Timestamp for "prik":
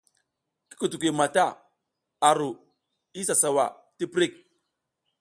4.13-4.33